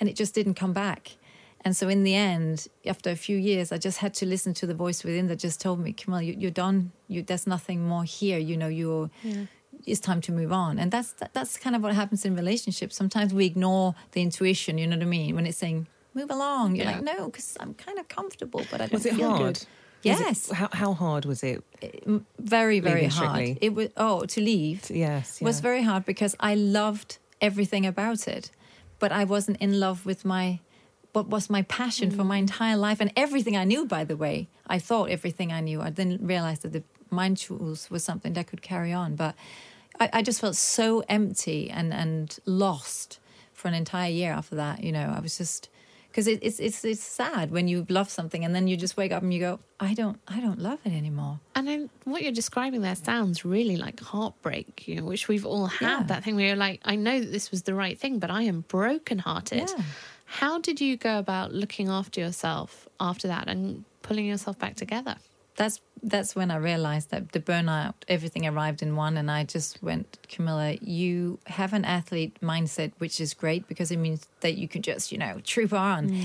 and 0.00 0.08
it 0.08 0.16
just 0.16 0.34
didn't 0.34 0.54
come 0.54 0.72
back. 0.72 1.17
And 1.68 1.76
so, 1.76 1.86
in 1.90 2.02
the 2.02 2.14
end, 2.14 2.66
after 2.86 3.10
a 3.10 3.14
few 3.26 3.36
years, 3.36 3.72
I 3.72 3.76
just 3.76 3.98
had 3.98 4.14
to 4.20 4.24
listen 4.24 4.54
to 4.54 4.66
the 4.66 4.72
voice 4.84 5.04
within 5.04 5.26
that 5.26 5.38
just 5.38 5.60
told 5.60 5.78
me, 5.80 5.92
"Kamal, 5.92 6.22
you, 6.22 6.34
you're 6.42 6.50
done. 6.66 6.92
You, 7.08 7.22
there's 7.22 7.46
nothing 7.46 7.86
more 7.86 8.04
here. 8.04 8.38
You 8.38 8.56
know, 8.56 8.68
you're. 8.68 9.10
It's 9.90 10.00
time 10.00 10.22
to 10.22 10.32
move 10.32 10.50
on." 10.50 10.78
And 10.78 10.90
that's 10.90 11.12
that, 11.20 11.34
that's 11.34 11.58
kind 11.58 11.76
of 11.76 11.82
what 11.82 11.92
happens 11.94 12.24
in 12.24 12.34
relationships. 12.34 12.96
Sometimes 12.96 13.34
we 13.34 13.44
ignore 13.44 13.94
the 14.12 14.22
intuition. 14.22 14.78
You 14.78 14.86
know 14.86 14.96
what 14.96 15.02
I 15.02 15.08
mean? 15.18 15.34
When 15.36 15.46
it's 15.46 15.58
saying, 15.58 15.88
"Move 16.14 16.30
along," 16.30 16.76
you're 16.76 16.86
like, 16.86 17.02
"No, 17.02 17.26
because 17.26 17.54
I'm 17.60 17.74
kind 17.74 17.98
of 17.98 18.08
comfortable, 18.08 18.62
but 18.70 18.80
I 18.80 18.84
don't 18.86 18.92
Was 18.94 19.04
it 19.04 19.14
feel 19.16 19.28
hard? 19.28 19.40
good." 19.42 19.56
Was 19.58 19.62
it- 19.62 20.26
Yes, 20.26 20.50
how, 20.60 20.68
how 20.82 20.92
hard 20.94 21.24
was 21.26 21.42
it? 21.42 21.62
very 22.38 22.80
very 22.80 23.06
hard. 23.18 23.58
It 23.60 23.74
was 23.74 23.88
oh 24.06 24.24
to 24.34 24.40
leave 24.40 24.80
Yes. 24.90 25.26
was 25.48 25.60
very 25.60 25.82
hard 25.82 26.02
because 26.12 26.34
I 26.50 26.54
loved 26.54 27.18
everything 27.48 27.84
about 27.84 28.26
it, 28.36 28.44
but 29.02 29.10
I 29.20 29.24
wasn't 29.24 29.58
in 29.66 29.72
love 29.80 29.98
with 30.06 30.24
my 30.24 30.60
what 31.12 31.28
was 31.28 31.48
my 31.50 31.62
passion 31.62 32.10
for 32.10 32.24
my 32.24 32.36
mm. 32.36 32.40
entire 32.42 32.76
life 32.76 33.00
and 33.00 33.12
everything 33.16 33.56
I 33.56 33.64
knew. 33.64 33.86
By 33.86 34.04
the 34.04 34.16
way, 34.16 34.48
I 34.66 34.78
thought 34.78 35.10
everything 35.10 35.52
I 35.52 35.60
knew. 35.60 35.80
I 35.80 35.90
then 35.90 36.18
realized 36.22 36.62
that 36.62 36.72
the 36.72 36.82
mind 37.10 37.38
tools 37.38 37.90
was 37.90 38.04
something 38.04 38.34
that 38.34 38.46
could 38.46 38.62
carry 38.62 38.92
on, 38.92 39.16
but 39.16 39.34
I, 39.98 40.10
I 40.12 40.22
just 40.22 40.40
felt 40.40 40.56
so 40.56 41.02
empty 41.08 41.70
and 41.70 41.92
and 41.92 42.38
lost 42.44 43.18
for 43.52 43.68
an 43.68 43.74
entire 43.74 44.10
year 44.10 44.32
after 44.32 44.56
that. 44.56 44.84
You 44.84 44.92
know, 44.92 45.12
I 45.16 45.20
was 45.20 45.38
just 45.38 45.68
because 46.10 46.26
it, 46.28 46.38
it's 46.42 46.60
it's 46.60 46.84
it's 46.84 47.02
sad 47.02 47.50
when 47.50 47.68
you 47.68 47.86
love 47.88 48.10
something 48.10 48.44
and 48.44 48.54
then 48.54 48.68
you 48.68 48.76
just 48.76 48.96
wake 48.96 49.10
up 49.12 49.22
and 49.22 49.32
you 49.32 49.40
go, 49.40 49.58
I 49.80 49.94
don't 49.94 50.20
I 50.28 50.40
don't 50.40 50.58
love 50.58 50.78
it 50.84 50.92
anymore. 50.92 51.40
and 51.54 51.66
then 51.66 51.90
what 52.04 52.22
you're 52.22 52.32
describing 52.32 52.82
there 52.82 52.94
sounds 52.94 53.44
really 53.44 53.76
like 53.76 53.98
heartbreak 54.00 54.86
you 54.88 54.96
know 54.96 55.04
which 55.04 55.26
we've 55.28 55.46
all 55.46 55.66
had 55.66 55.80
Yeah. 55.88 56.02
that 56.06 56.24
thing 56.24 56.36
where 56.36 56.46
you're 56.46 56.56
like 56.68 56.80
i 56.84 56.94
know 56.96 57.18
that 57.20 57.32
this 57.32 57.50
was 57.50 57.62
the 57.64 57.74
right 57.74 57.98
thing 57.98 58.18
but 58.20 58.30
i 58.30 58.42
am 58.42 58.64
brokenhearted 58.68 59.68
Yeah. 59.68 59.84
How 60.28 60.58
did 60.60 60.80
you 60.80 60.96
go 60.96 61.18
about 61.18 61.52
looking 61.52 61.88
after 61.88 62.20
yourself 62.20 62.86
after 63.00 63.28
that 63.28 63.48
and 63.48 63.84
pulling 64.02 64.26
yourself 64.26 64.58
back 64.58 64.76
together 64.76 65.16
that's 65.58 65.80
that's 66.00 66.36
when 66.36 66.52
I 66.52 66.56
realized 66.56 67.10
that 67.10 67.32
the 67.32 67.40
burnout, 67.40 67.94
everything 68.06 68.46
arrived 68.46 68.82
in 68.82 68.94
one, 68.94 69.16
and 69.16 69.28
I 69.28 69.42
just 69.42 69.82
went, 69.82 70.18
Camilla, 70.28 70.76
you 70.80 71.40
have 71.46 71.72
an 71.72 71.84
athlete 71.84 72.38
mindset, 72.40 72.92
which 72.98 73.20
is 73.20 73.34
great 73.34 73.66
because 73.66 73.90
it 73.90 73.96
means 73.96 74.28
that 74.40 74.56
you 74.56 74.68
can 74.68 74.82
just, 74.82 75.10
you 75.10 75.18
know, 75.18 75.40
troop 75.44 75.72
on. 75.72 76.16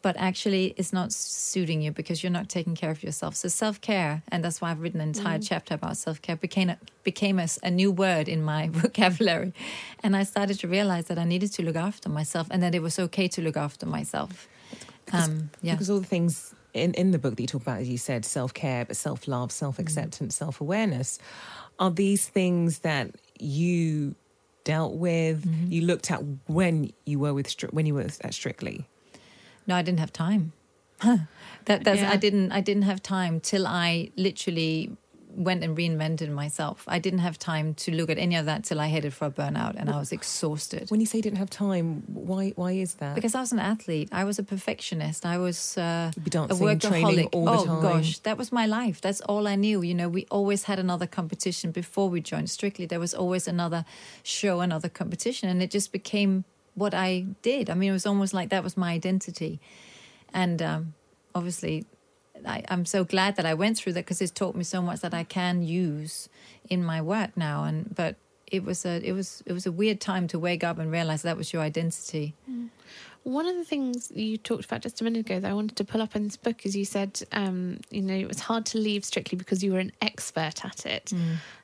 But 0.00 0.16
actually, 0.16 0.72
it's 0.78 0.94
not 0.94 1.12
suiting 1.12 1.82
you 1.82 1.92
because 1.92 2.22
you're 2.22 2.32
not 2.32 2.48
taking 2.48 2.74
care 2.74 2.90
of 2.90 3.02
yourself. 3.02 3.34
So 3.34 3.48
self 3.48 3.82
care, 3.82 4.22
and 4.28 4.42
that's 4.42 4.62
why 4.62 4.70
I've 4.70 4.80
written 4.80 5.02
an 5.02 5.08
entire 5.08 5.38
chapter 5.38 5.74
about 5.74 5.98
self 5.98 6.22
care, 6.22 6.36
became 6.36 6.70
a, 6.70 6.78
became 7.04 7.38
a, 7.38 7.48
a 7.62 7.70
new 7.70 7.90
word 7.92 8.28
in 8.28 8.42
my 8.42 8.68
vocabulary, 8.72 9.52
and 10.02 10.16
I 10.16 10.22
started 10.22 10.58
to 10.60 10.68
realize 10.68 11.04
that 11.06 11.18
I 11.18 11.24
needed 11.24 11.52
to 11.52 11.62
look 11.62 11.76
after 11.76 12.08
myself, 12.08 12.46
and 12.50 12.62
that 12.62 12.74
it 12.74 12.80
was 12.80 12.98
okay 12.98 13.28
to 13.28 13.42
look 13.42 13.58
after 13.58 13.84
myself. 13.84 14.48
Um, 15.12 15.50
yeah. 15.62 15.72
Because 15.74 15.90
all 15.90 16.00
the 16.00 16.06
things 16.06 16.54
in, 16.74 16.94
in 16.94 17.10
the 17.10 17.18
book 17.18 17.36
that 17.36 17.42
you 17.42 17.46
talk 17.46 17.62
about, 17.62 17.80
as 17.80 17.88
you 17.88 17.98
said, 17.98 18.24
self 18.24 18.54
care, 18.54 18.84
but 18.84 18.96
self 18.96 19.28
love, 19.28 19.52
self 19.52 19.78
acceptance, 19.78 20.34
mm. 20.34 20.38
self 20.38 20.60
awareness, 20.60 21.18
are 21.78 21.90
these 21.90 22.28
things 22.28 22.80
that 22.80 23.10
you 23.38 24.14
dealt 24.64 24.94
with, 24.94 25.46
mm-hmm. 25.46 25.72
you 25.72 25.82
looked 25.82 26.10
at 26.10 26.20
when 26.46 26.92
you 27.06 27.18
were 27.18 27.32
with 27.32 27.50
when 27.70 27.86
you 27.86 27.94
were 27.94 28.02
at 28.02 28.34
Strictly. 28.34 28.86
No, 29.66 29.76
I 29.76 29.82
didn't 29.82 30.00
have 30.00 30.12
time. 30.12 30.52
that 31.00 31.84
that's 31.84 32.00
Yeah. 32.00 32.10
I 32.10 32.16
didn't 32.16 32.52
I 32.52 32.60
didn't 32.60 32.82
have 32.82 33.02
time 33.02 33.40
till 33.40 33.66
I 33.66 34.10
literally 34.16 34.96
went 35.38 35.62
and 35.62 35.76
reinvented 35.76 36.30
myself. 36.30 36.84
I 36.88 36.98
didn't 36.98 37.20
have 37.20 37.38
time 37.38 37.74
to 37.74 37.92
look 37.92 38.10
at 38.10 38.18
any 38.18 38.34
of 38.34 38.46
that 38.46 38.64
till 38.64 38.80
I 38.80 38.88
headed 38.88 39.14
for 39.14 39.26
a 39.26 39.30
burnout 39.30 39.76
and 39.76 39.88
I 39.88 39.98
was 39.98 40.10
exhausted. 40.10 40.90
When 40.90 41.00
you 41.00 41.06
say 41.06 41.18
you 41.18 41.22
didn't 41.22 41.38
have 41.38 41.48
time, 41.48 42.02
why 42.06 42.50
why 42.56 42.72
is 42.72 42.94
that? 42.94 43.14
Because 43.14 43.34
I 43.34 43.40
was 43.40 43.52
an 43.52 43.60
athlete, 43.60 44.08
I 44.10 44.24
was 44.24 44.38
a 44.38 44.42
perfectionist. 44.42 45.24
I 45.24 45.38
was 45.38 45.78
uh, 45.78 46.10
a 46.14 46.20
dancing, 46.28 46.78
training 46.78 47.28
workaholic. 47.28 47.28
all 47.32 47.64
the 47.64 47.70
oh 47.70 47.80
gosh, 47.80 48.18
that 48.20 48.36
was 48.36 48.50
my 48.50 48.66
life. 48.66 49.00
That's 49.00 49.20
all 49.22 49.46
I 49.46 49.54
knew. 49.54 49.82
You 49.82 49.94
know, 49.94 50.08
we 50.08 50.26
always 50.30 50.64
had 50.64 50.78
another 50.78 51.06
competition 51.06 51.70
before 51.70 52.08
we 52.10 52.20
joined 52.20 52.50
Strictly. 52.50 52.86
There 52.86 53.00
was 53.00 53.14
always 53.14 53.46
another 53.46 53.84
show, 54.22 54.60
another 54.60 54.88
competition, 54.88 55.48
and 55.48 55.62
it 55.62 55.70
just 55.70 55.92
became 55.92 56.44
what 56.74 56.94
I 56.94 57.26
did. 57.42 57.70
I 57.70 57.74
mean, 57.74 57.90
it 57.90 57.92
was 57.92 58.06
almost 58.06 58.34
like 58.34 58.48
that 58.50 58.64
was 58.64 58.76
my 58.76 58.92
identity, 58.92 59.60
and 60.34 60.60
um, 60.60 60.94
obviously. 61.34 61.86
I, 62.46 62.64
I'm 62.68 62.84
so 62.84 63.04
glad 63.04 63.36
that 63.36 63.46
I 63.46 63.54
went 63.54 63.78
through 63.78 63.94
that 63.94 64.04
because 64.04 64.20
it's 64.20 64.32
taught 64.32 64.54
me 64.54 64.64
so 64.64 64.82
much 64.82 65.00
that 65.00 65.14
I 65.14 65.24
can 65.24 65.62
use 65.62 66.28
in 66.68 66.84
my 66.84 67.00
work 67.00 67.36
now. 67.36 67.64
And 67.64 67.94
but 67.94 68.16
it 68.46 68.64
was 68.64 68.84
a 68.84 69.00
it 69.06 69.12
was 69.12 69.42
it 69.46 69.52
was 69.52 69.66
a 69.66 69.72
weird 69.72 70.00
time 70.00 70.28
to 70.28 70.38
wake 70.38 70.64
up 70.64 70.78
and 70.78 70.90
realize 70.90 71.22
that 71.22 71.36
was 71.36 71.52
your 71.52 71.62
identity. 71.62 72.34
One 73.24 73.46
of 73.46 73.56
the 73.56 73.64
things 73.64 74.10
you 74.14 74.38
talked 74.38 74.64
about 74.64 74.80
just 74.80 75.00
a 75.02 75.04
minute 75.04 75.20
ago 75.20 75.38
that 75.38 75.50
I 75.50 75.52
wanted 75.52 75.76
to 75.76 75.84
pull 75.84 76.00
up 76.00 76.16
in 76.16 76.24
this 76.24 76.36
book 76.38 76.64
is 76.64 76.74
you 76.74 76.86
said, 76.86 77.20
um, 77.32 77.78
you 77.90 78.00
know, 78.00 78.14
it 78.14 78.26
was 78.26 78.40
hard 78.40 78.64
to 78.66 78.78
leave 78.78 79.04
strictly 79.04 79.36
because 79.36 79.62
you 79.62 79.72
were 79.72 79.80
an 79.80 79.92
expert 80.00 80.64
at 80.64 80.86
it. 80.86 81.12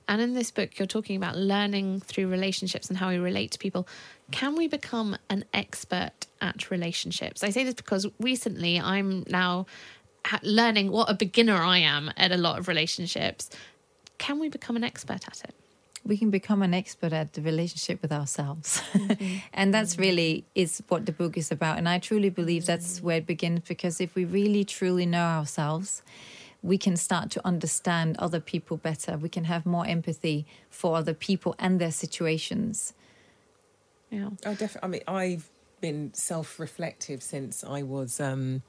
And 0.09 0.21
in 0.21 0.35
this 0.35 0.51
book, 0.51 0.79
you're 0.79 0.87
talking 0.87 1.17
about 1.17 1.39
learning 1.39 2.01
through 2.01 2.29
relationships 2.29 2.89
and 2.91 2.99
how 2.99 3.09
we 3.09 3.17
relate 3.17 3.53
to 3.53 3.59
people. 3.59 3.89
Can 4.31 4.57
we 4.57 4.69
become 4.69 5.17
an 5.31 5.45
expert 5.55 6.27
at 6.43 6.71
relationships? 6.71 7.43
I 7.43 7.49
say 7.49 7.65
this 7.65 7.75
because 7.75 8.07
recently 8.21 8.79
I'm 8.79 9.25
now 9.31 9.65
learning 10.43 10.91
what 10.91 11.11
a 11.11 11.15
beginner 11.15 11.57
I 11.57 11.79
am 11.79 12.11
at 12.17 12.33
a 12.33 12.37
lot 12.37 12.59
of 12.59 12.69
relationships. 12.69 13.51
Can 14.19 14.39
we 14.39 14.49
become 14.49 14.77
an 14.77 14.85
expert 14.85 15.27
at 15.29 15.43
it? 15.45 15.55
we 16.07 16.19
can 16.19 16.29
become 16.29 16.61
an 16.61 16.75
expert 16.75 17.15
at 17.15 17.33
the 17.33 17.41
relationship 17.41 18.03
with 18.03 18.13
ourselves 18.13 18.83
and 19.55 19.73
that's 19.73 19.99
really 19.99 20.45
is 20.55 20.83
what 20.89 21.07
the 21.07 21.13
book 21.13 21.39
is 21.39 21.51
about 21.51 21.79
and 21.79 21.89
i 21.89 21.99
truly 21.99 22.29
believe 22.29 22.67
that's 22.67 23.03
where 23.03 23.17
it 23.17 23.27
begins 23.27 23.61
because 23.67 24.03
if 24.03 24.15
we 24.15 24.27
really 24.27 24.65
truly 24.65 25.07
know 25.07 25.25
ourselves 25.25 26.03
we 26.63 26.77
can 26.77 26.95
start 26.95 27.31
to 27.31 27.41
understand 27.47 28.19
other 28.19 28.39
people 28.39 28.77
better 28.77 29.17
we 29.17 29.31
can 29.31 29.45
have 29.45 29.65
more 29.65 29.87
empathy 29.87 30.45
for 30.69 30.99
other 30.99 31.15
people 31.15 31.55
and 31.59 31.81
their 31.81 31.91
situations 31.93 32.93
Yeah. 34.11 34.31
Oh, 34.47 34.55
definitely. 34.55 34.81
I 34.83 34.89
mean, 34.89 35.03
I've 35.09 35.51
been 35.81 36.15
self-reflective 36.15 37.23
since 37.23 37.65
I 37.65 37.83
was 37.83 38.21
um, 38.21 38.63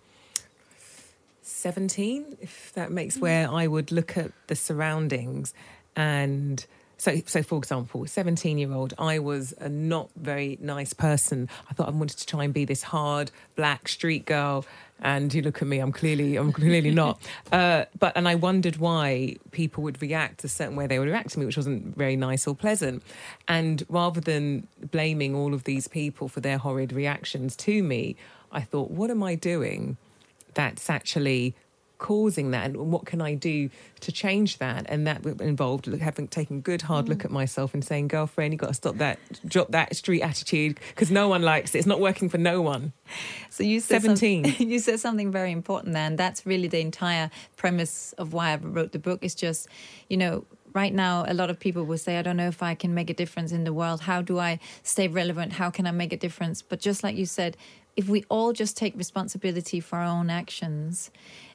seventeen. 1.45 2.37
If 2.41 2.73
that 2.73 2.91
makes 2.91 3.17
where 3.17 3.49
I 3.49 3.67
would 3.67 3.91
look 3.91 4.17
at 4.17 4.31
the 4.47 4.55
surroundings, 4.55 5.53
and 5.95 6.65
so, 6.97 7.21
so 7.25 7.43
for 7.43 7.57
example, 7.57 8.05
seventeen-year-old, 8.05 8.93
I 8.97 9.19
was 9.19 9.53
a 9.59 9.69
not 9.69 10.09
very 10.15 10.57
nice 10.61 10.93
person. 10.93 11.49
I 11.69 11.73
thought 11.73 11.87
I 11.87 11.91
wanted 11.91 12.17
to 12.17 12.25
try 12.25 12.43
and 12.43 12.53
be 12.53 12.65
this 12.65 12.83
hard 12.83 13.31
black 13.55 13.87
street 13.87 14.25
girl. 14.25 14.65
And 15.01 15.33
you 15.33 15.41
look 15.41 15.61
at 15.61 15.67
me, 15.67 15.79
I'm 15.79 15.91
clearly, 15.91 16.37
I'm 16.37 16.53
clearly 16.53 16.91
not. 16.91 17.21
Uh, 17.51 17.85
but 17.99 18.11
and 18.17 18.27
I 18.27 18.35
wondered 18.35 18.77
why 18.77 19.37
people 19.51 19.83
would 19.83 20.01
react 20.01 20.43
a 20.43 20.47
certain 20.47 20.75
way 20.75 20.87
they 20.87 20.99
would 20.99 21.07
react 21.07 21.31
to 21.31 21.39
me, 21.39 21.45
which 21.45 21.55
wasn't 21.55 21.95
very 21.95 22.15
nice 22.15 22.47
or 22.47 22.55
pleasant. 22.55 23.03
And 23.47 23.85
rather 23.87 24.19
than 24.19 24.67
blaming 24.91 25.35
all 25.35 25.53
of 25.53 25.63
these 25.63 25.87
people 25.87 26.27
for 26.27 26.41
their 26.41 26.57
horrid 26.57 26.91
reactions 26.91 27.55
to 27.57 27.83
me, 27.83 28.15
I 28.51 28.61
thought, 28.61 28.89
what 28.89 29.09
am 29.09 29.21
I 29.23 29.35
doing 29.35 29.97
that's 30.55 30.89
actually 30.89 31.55
causing 31.97 32.51
that 32.51 32.65
and 32.65 32.91
what 32.91 33.05
can 33.05 33.21
I 33.21 33.35
do 33.35 33.69
to 34.01 34.11
change 34.11 34.57
that 34.57 34.85
and 34.89 35.07
that 35.07 35.25
involved 35.25 35.85
having 35.85 36.27
taken 36.27 36.57
a 36.57 36.59
good 36.59 36.81
hard 36.81 37.07
look 37.07 37.19
mm. 37.19 37.25
at 37.25 37.31
myself 37.31 37.73
and 37.73 37.85
saying 37.85 38.09
girlfriend 38.09 38.53
you 38.53 38.57
got 38.57 38.67
to 38.67 38.73
stop 38.73 38.97
that 38.97 39.17
drop 39.47 39.71
that 39.71 39.95
street 39.95 40.21
attitude 40.21 40.77
because 40.89 41.09
no 41.09 41.29
one 41.29 41.41
likes 41.41 41.73
it 41.73 41.77
it's 41.77 41.87
not 41.87 42.01
working 42.01 42.27
for 42.27 42.37
no 42.37 42.61
one 42.61 42.91
So 43.49 43.63
you 43.63 43.79
said 43.79 44.01
some- 44.01 44.15
17. 44.15 44.55
you 44.69 44.79
said 44.79 44.99
something 44.99 45.31
very 45.31 45.51
important 45.51 45.93
there, 45.93 46.05
and 46.05 46.17
that's 46.17 46.45
really 46.45 46.67
the 46.67 46.79
entire 46.79 47.31
premise 47.55 48.13
of 48.17 48.33
why 48.33 48.51
I 48.51 48.55
wrote 48.57 48.91
the 48.91 48.99
book. 48.99 49.23
Is 49.23 49.35
just, 49.35 49.67
you 50.09 50.17
know, 50.17 50.45
right 50.73 50.93
now 50.93 51.23
a 51.27 51.33
lot 51.33 51.49
of 51.49 51.59
people 51.59 51.85
will 51.85 51.97
say, 51.97 52.17
"I 52.17 52.21
don't 52.21 52.37
know 52.37 52.47
if 52.47 52.61
I 52.61 52.75
can 52.75 52.93
make 52.93 53.09
a 53.09 53.13
difference 53.13 53.51
in 53.51 53.63
the 53.63 53.73
world. 53.73 54.01
How 54.01 54.21
do 54.21 54.39
I 54.39 54.59
stay 54.83 55.07
relevant? 55.07 55.53
How 55.53 55.69
can 55.69 55.87
I 55.87 55.91
make 55.91 56.11
a 56.11 56.17
difference?" 56.17 56.61
But 56.61 56.79
just 56.79 57.03
like 57.03 57.15
you 57.15 57.25
said, 57.25 57.55
if 57.95 58.09
we 58.09 58.23
all 58.29 58.53
just 58.53 58.75
take 58.75 58.95
responsibility 58.97 59.79
for 59.79 59.97
our 59.97 60.05
own 60.05 60.29
actions. 60.29 61.11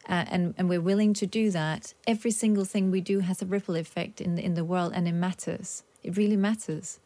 Uh, 0.09 0.25
and 0.29 0.55
and 0.57 0.69
we're 0.69 0.81
willing 0.81 1.13
to 1.15 1.27
do 1.27 1.51
that. 1.51 1.95
Every 2.07 2.31
single 2.31 2.65
thing 2.65 2.91
we 2.91 3.01
do 3.01 3.21
has 3.21 3.43
a 3.43 3.47
ripple 3.47 3.77
effect 3.77 4.21
in 4.21 4.35
the, 4.35 4.45
in 4.45 4.55
the 4.55 4.65
world, 4.65 4.93
and 4.95 5.07
it 5.07 5.13
matters. 5.13 5.85
It 6.03 6.17
really 6.17 6.37
matters. 6.37 6.99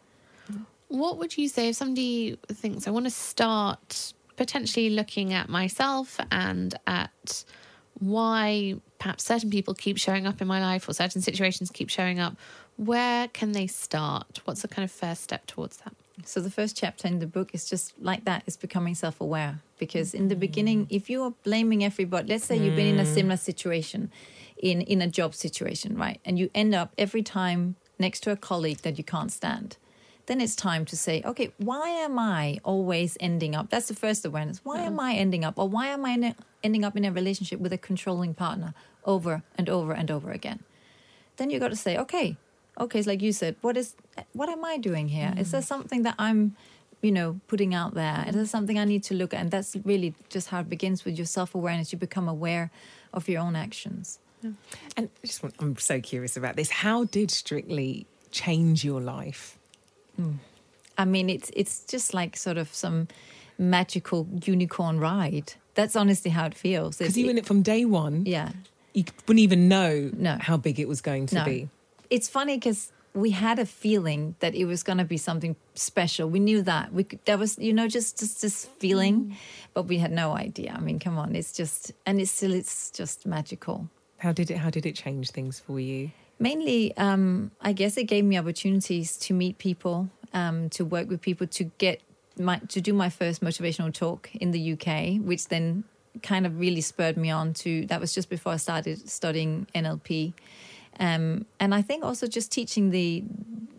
What 0.89 1.19
would 1.19 1.37
you 1.37 1.49
say 1.49 1.71
if 1.71 1.77
somebody 1.77 2.39
thinks 2.49 2.87
I 2.87 2.91
want 2.91 3.07
to 3.07 3.11
start 3.11 4.15
potentially 4.37 4.91
looking 4.91 5.33
at 5.33 5.49
myself 5.49 6.19
and 6.31 6.75
at 6.87 7.45
why 7.99 8.77
perhaps 8.99 9.25
certain 9.25 9.51
people 9.51 9.75
keep 9.75 9.99
showing 9.99 10.27
up 10.27 10.41
in 10.41 10.47
my 10.47 10.61
life 10.61 10.89
or 10.89 10.93
certain 10.93 11.21
situations 11.21 11.71
keep 11.71 11.91
showing 11.91 12.21
up? 12.21 12.37
Where 12.77 13.29
can 13.29 13.53
they 13.53 13.67
start? 13.67 14.41
What's 14.45 14.63
the 14.63 14.69
kind 14.69 14.85
of 14.85 14.91
first 14.91 15.23
step 15.23 15.47
towards 15.47 15.79
that? 15.79 15.95
So 16.25 16.41
the 16.41 16.51
first 16.51 16.77
chapter 16.77 17.09
in 17.09 17.19
the 17.19 17.27
book 17.27 17.51
is 17.53 17.69
just 17.69 17.93
like 18.01 18.25
that. 18.25 18.45
It's 18.47 18.57
becoming 18.57 18.95
self-aware. 18.95 19.61
Because 19.79 20.15
in 20.15 20.29
the 20.29 20.37
beginning, 20.37 20.87
mm. 20.87 20.87
if 20.91 21.11
you 21.11 21.23
are 21.25 21.33
blaming 21.43 21.85
everybody, 21.85 22.29
let's 22.29 22.45
say 22.45 22.57
you've 22.57 22.77
been 22.77 22.95
in 22.95 23.01
a 23.01 23.09
mm. 23.09 23.15
similar 23.15 23.37
situation, 23.37 24.11
in 24.57 24.81
in 24.83 25.03
a 25.03 25.09
job 25.09 25.35
situation, 25.35 25.97
right, 25.97 26.21
and 26.25 26.39
you 26.39 26.51
end 26.55 26.75
up 26.75 26.93
every 26.97 27.23
time 27.23 27.75
next 27.99 28.21
to 28.21 28.31
a 28.31 28.37
colleague 28.37 28.79
that 28.79 28.97
you 28.97 29.05
can't 29.05 29.33
stand, 29.33 29.77
then 30.27 30.41
it's 30.41 30.57
time 30.57 30.85
to 30.87 30.97
say, 30.97 31.23
okay, 31.25 31.53
why 31.59 31.89
am 31.89 32.19
I 32.19 32.59
always 32.63 33.17
ending 33.21 33.55
up? 33.55 33.71
That's 33.71 33.89
the 33.89 33.95
first 33.95 34.25
awareness. 34.25 34.61
Why 34.65 34.81
am 34.81 35.01
I 35.01 35.15
ending 35.15 35.45
up, 35.45 35.59
or 35.59 35.69
why 35.69 35.89
am 35.89 36.05
I 36.07 36.35
ending 36.63 36.85
up 36.85 36.97
in 36.97 37.05
a 37.05 37.13
relationship 37.13 37.59
with 37.61 37.73
a 37.73 37.79
controlling 37.79 38.35
partner 38.35 38.73
over 39.05 39.43
and 39.59 39.69
over 39.69 39.93
and 39.93 40.11
over 40.11 40.31
again? 40.31 40.61
then 41.37 41.51
you 41.51 41.59
got 41.59 41.69
to 41.69 41.77
say, 41.77 41.97
okay, 41.97 42.37
okay, 42.79 42.99
it's 42.99 43.09
like 43.09 43.23
you 43.23 43.33
said, 43.33 43.57
what 43.61 43.77
is, 43.77 43.95
what 44.33 44.49
am 44.49 44.65
I 44.65 44.79
doing 44.79 45.09
here? 45.09 45.35
Is 45.37 45.51
there 45.51 45.61
mm. 45.61 45.65
something 45.65 46.03
that 46.03 46.15
I'm, 46.19 46.57
you 47.03 47.13
know, 47.13 47.41
putting 47.49 47.75
out 47.75 47.95
there? 47.95 48.25
Is 48.29 48.35
there 48.35 48.47
something 48.47 48.79
I 48.79 48.85
need 48.85 49.05
to 49.05 49.15
look 49.15 49.35
at? 49.35 49.41
And 49.41 49.51
that's 49.51 49.77
really 49.85 50.15
just 50.29 50.49
how 50.49 50.61
it 50.61 50.69
begins 50.69 51.05
with 51.05 51.17
your 51.17 51.27
self 51.27 51.55
awareness. 51.55 51.93
You 51.93 51.99
become 51.99 52.29
aware 52.29 52.71
of 53.13 53.29
your 53.29 53.41
own 53.43 53.57
actions. 53.57 54.19
and 54.43 55.09
I 55.23 55.27
just 55.27 55.43
want, 55.43 55.55
I'm 55.59 55.77
so 55.77 56.01
curious 56.01 56.37
about 56.37 56.57
this 56.57 56.71
how 56.71 57.05
did 57.05 57.31
Strictly 57.31 58.07
change 58.31 58.85
your 58.85 59.01
life 59.01 59.59
hmm. 60.17 60.33
I 60.97 61.05
mean, 61.05 61.29
it's 61.29 61.51
it's 61.57 61.85
just 61.85 62.15
like 62.15 62.37
sort 62.37 62.57
of 62.57 62.73
some 62.73 63.09
magical 63.59 64.29
unicorn 64.45 65.01
ride. 65.01 65.55
That's 65.75 65.97
honestly 65.97 66.31
how 66.31 66.47
it 66.47 66.55
feels. 66.55 66.99
because 66.99 67.17
you 67.17 67.27
were 67.27 67.31
in 67.33 67.39
it 67.39 67.47
from 67.47 67.63
day 67.63 67.85
one 67.85 68.25
yeah. 68.27 68.51
you 68.93 69.05
wouldn't 69.27 69.43
even 69.43 69.69
know 69.69 70.11
No. 70.17 70.39
how 70.41 70.57
big 70.57 70.79
it 70.79 70.87
was 70.87 71.01
going 71.01 71.27
to 71.27 71.35
No. 71.37 71.45
be 71.45 71.69
It's 72.15 72.29
funny 72.29 72.57
because 72.57 72.81
we 73.13 73.31
had 73.31 73.59
a 73.59 73.67
feeling 73.67 74.23
that 74.43 74.55
it 74.55 74.67
was 74.73 74.83
going 74.89 74.99
to 74.99 75.05
be 75.05 75.17
something 75.17 75.55
special. 75.75 76.25
We 76.29 76.41
knew 76.49 76.63
that. 76.63 76.93
We 76.93 77.03
could, 77.09 77.21
that 77.25 77.39
was, 77.39 77.59
you 77.59 77.73
know, 77.79 77.89
just 77.89 78.19
just 78.23 78.43
this 78.43 78.67
feeling, 78.81 79.37
but 79.75 79.83
we 79.93 79.99
had 80.05 80.13
no 80.13 80.27
idea. 80.47 80.71
I 80.79 80.81
mean, 80.81 80.99
come 80.99 81.17
on, 81.19 81.35
it's 81.35 81.53
just, 81.53 81.93
and 82.07 82.21
it's 82.21 82.31
still, 82.31 82.53
it's 82.53 82.91
just 83.01 83.27
magical. 83.27 83.77
how 84.25 84.33
did 84.33 84.51
it 84.53 84.59
how 84.65 84.71
did 84.77 84.85
it 84.91 84.95
change 85.05 85.31
things 85.37 85.55
for 85.67 85.79
you 85.89 86.11
Mainly, 86.39 86.97
um, 86.97 87.51
I 87.61 87.73
guess 87.73 87.97
it 87.97 88.05
gave 88.05 88.25
me 88.25 88.37
opportunities 88.37 89.17
to 89.19 89.35
meet 89.35 89.59
people, 89.59 90.09
um, 90.33 90.69
to 90.71 90.85
work 90.85 91.09
with 91.09 91.21
people, 91.21 91.47
to 91.47 91.65
get 91.79 92.01
my 92.39 92.57
to 92.75 92.81
do 92.81 92.93
my 92.93 93.09
first 93.09 93.41
motivational 93.41 93.93
talk 93.93 94.31
in 94.35 94.51
the 94.51 94.73
UK, 94.75 95.21
which 95.31 95.49
then 95.49 95.85
kind 96.23 96.45
of 96.47 96.59
really 96.59 96.81
spurred 96.81 97.17
me 97.17 97.31
on 97.31 97.55
to. 97.55 97.87
That 97.87 98.01
was 98.01 98.13
just 98.15 98.29
before 98.29 98.53
I 98.53 98.57
started 98.57 99.09
studying 99.09 99.67
NLP, 99.75 100.33
um, 101.01 101.47
and 101.61 101.75
I 101.75 101.83
think 101.83 102.05
also 102.05 102.27
just 102.27 102.53
teaching 102.53 102.91
the 102.91 103.25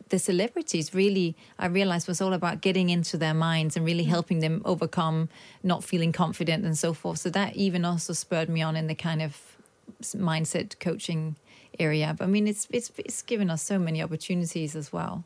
the 0.09 0.19
celebrities 0.19 0.93
really 0.93 1.35
I 1.57 1.65
realized 1.65 2.07
was 2.07 2.21
all 2.21 2.33
about 2.33 2.61
getting 2.61 2.89
into 2.89 3.17
their 3.17 3.33
minds 3.33 3.75
and 3.75 3.85
really 3.85 4.03
helping 4.03 4.39
them 4.39 4.61
overcome 4.63 5.29
not 5.63 5.83
feeling 5.83 6.11
confident 6.11 6.63
and 6.63 6.77
so 6.77 6.93
forth. 6.93 7.19
So 7.19 7.29
that 7.31 7.55
even 7.55 7.85
also 7.85 8.13
spurred 8.13 8.49
me 8.49 8.61
on 8.61 8.75
in 8.75 8.87
the 8.87 8.95
kind 8.95 9.21
of 9.21 9.57
mindset 10.13 10.79
coaching 10.79 11.35
area. 11.79 12.15
But 12.17 12.25
I 12.25 12.27
mean, 12.27 12.47
it's 12.47 12.67
it's 12.71 12.91
it's 12.97 13.21
given 13.21 13.49
us 13.49 13.61
so 13.61 13.79
many 13.79 14.01
opportunities 14.01 14.75
as 14.75 14.93
well. 14.93 15.23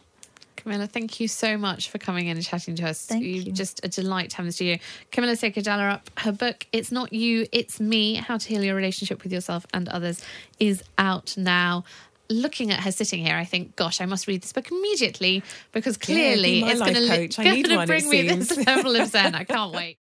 Camilla, 0.62 0.88
thank 0.88 1.20
you 1.20 1.28
so 1.28 1.58
much 1.58 1.89
for 1.89 1.98
coming 1.98 2.28
in 2.28 2.36
and 2.36 2.46
chatting 2.46 2.75
to 2.75 2.88
us. 2.89 3.06
Thank 3.06 3.24
you. 3.24 3.51
just 3.51 3.80
a 3.84 3.88
delight 3.88 4.32
to 4.32 4.38
have 4.38 4.44
in 4.44 4.48
the 4.48 4.51
studio. 4.54 4.78
Camilla 5.12 5.36
Sacre-Dallerup. 5.36 6.01
Her 6.18 6.32
book, 6.34 6.68
It's 6.74 6.92
Not 6.92 7.13
You, 7.13 7.48
It's 7.51 7.80
Me 7.80 8.16
How 8.16 8.38
to 8.38 8.48
Heal 8.48 8.63
Your 8.63 8.75
Relationship 8.75 9.24
with 9.24 9.32
Yourself 9.32 9.66
and 9.74 9.88
Others, 9.89 10.22
is 10.60 10.84
out 10.98 11.36
now. 11.38 11.86
Looking 12.30 12.72
at 12.72 12.82
her 12.82 12.92
sitting 12.92 13.25
here, 13.25 13.36
I 13.36 13.46
think, 13.46 13.75
gosh, 13.75 14.01
I 14.01 14.06
must 14.06 14.28
read 14.28 14.44
this 14.44 14.54
book 14.54 14.70
immediately 14.70 15.42
because 15.72 15.98
Yeah, 15.98 16.06
clearly 16.06 16.62
be 16.62 16.70
it's 16.70 16.80
going 16.80 17.08
coach. 17.08 17.39
I 17.39 17.44
need 17.56 17.66
to 17.66 17.86
bring 17.88 18.10
me 18.10 18.22
this 18.24 18.56
level 18.68 18.96
of 18.96 19.08
zen. 19.08 19.34
I 19.34 19.44
can't 19.46 19.74
wait. 19.74 19.98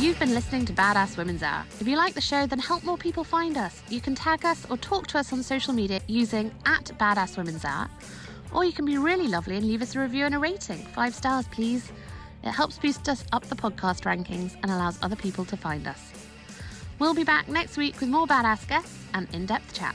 You've 0.00 0.18
been 0.18 0.32
listening 0.32 0.64
to 0.64 0.72
Badass 0.72 1.18
Women's 1.18 1.42
Hour. 1.42 1.62
If 1.78 1.86
you 1.86 1.94
like 1.94 2.14
the 2.14 2.22
show, 2.22 2.46
then 2.46 2.58
help 2.58 2.84
more 2.84 2.96
people 2.96 3.22
find 3.22 3.58
us. 3.58 3.82
You 3.90 4.00
can 4.00 4.14
tag 4.14 4.46
us 4.46 4.66
or 4.70 4.78
talk 4.78 5.06
to 5.08 5.18
us 5.18 5.30
on 5.30 5.42
social 5.42 5.74
media 5.74 6.00
using 6.06 6.50
at 6.64 6.86
Badass 6.98 7.36
Women's 7.36 7.66
Hour. 7.66 7.86
Or 8.54 8.64
you 8.64 8.72
can 8.72 8.86
be 8.86 8.96
really 8.96 9.28
lovely 9.28 9.56
and 9.58 9.66
leave 9.66 9.82
us 9.82 9.94
a 9.94 10.00
review 10.00 10.24
and 10.24 10.34
a 10.34 10.38
rating. 10.38 10.78
Five 10.78 11.14
stars, 11.14 11.46
please. 11.48 11.92
It 12.42 12.50
helps 12.50 12.78
boost 12.78 13.10
us 13.10 13.26
up 13.32 13.44
the 13.44 13.54
podcast 13.54 14.04
rankings 14.04 14.56
and 14.62 14.70
allows 14.72 14.98
other 15.02 15.16
people 15.16 15.44
to 15.44 15.56
find 15.58 15.86
us. 15.86 16.00
We'll 16.98 17.12
be 17.12 17.24
back 17.24 17.46
next 17.48 17.76
week 17.76 18.00
with 18.00 18.08
more 18.08 18.26
badass 18.26 18.66
guests 18.66 19.04
and 19.12 19.28
in 19.34 19.44
depth 19.44 19.74
chat. 19.74 19.94